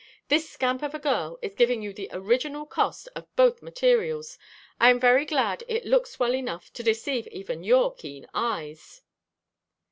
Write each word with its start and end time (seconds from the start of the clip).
This 0.29 0.49
scamp 0.49 0.81
of 0.81 0.95
a 0.95 0.99
girl 0.99 1.37
is 1.43 1.53
giving 1.53 1.83
you 1.83 1.93
the 1.93 2.09
original 2.11 2.65
cost 2.65 3.07
of 3.15 3.27
both 3.35 3.61
materials; 3.61 4.39
I 4.79 4.89
am 4.89 4.99
very 4.99 5.25
glad 5.25 5.63
it 5.67 5.85
looks 5.85 6.17
well 6.17 6.33
enough 6.33 6.73
to 6.73 6.81
deceive 6.81 7.27
even 7.27 7.63
your 7.63 7.93
keen 7.93 8.25
eyes." 8.33 9.03